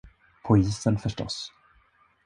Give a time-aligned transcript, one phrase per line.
[0.45, 1.51] På isen, förstås.